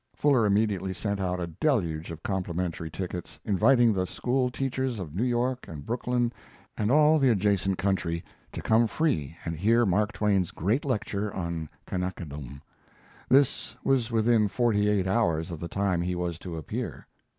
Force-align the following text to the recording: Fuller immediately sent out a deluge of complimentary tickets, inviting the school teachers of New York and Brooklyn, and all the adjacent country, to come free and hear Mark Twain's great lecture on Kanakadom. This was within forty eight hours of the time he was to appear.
Fuller 0.15 0.47
immediately 0.47 0.93
sent 0.95 1.19
out 1.19 1.39
a 1.39 1.45
deluge 1.45 2.09
of 2.09 2.23
complimentary 2.23 2.89
tickets, 2.89 3.39
inviting 3.45 3.93
the 3.93 4.07
school 4.07 4.49
teachers 4.49 4.97
of 4.97 5.13
New 5.13 5.21
York 5.23 5.67
and 5.67 5.85
Brooklyn, 5.85 6.33
and 6.75 6.89
all 6.89 7.19
the 7.19 7.29
adjacent 7.29 7.77
country, 7.77 8.23
to 8.51 8.63
come 8.63 8.87
free 8.87 9.37
and 9.45 9.55
hear 9.55 9.85
Mark 9.85 10.11
Twain's 10.11 10.49
great 10.49 10.85
lecture 10.85 11.31
on 11.35 11.69
Kanakadom. 11.85 12.63
This 13.29 13.75
was 13.83 14.09
within 14.09 14.47
forty 14.47 14.89
eight 14.89 15.05
hours 15.05 15.51
of 15.51 15.59
the 15.59 15.67
time 15.67 16.01
he 16.01 16.15
was 16.15 16.39
to 16.39 16.57
appear. 16.57 17.05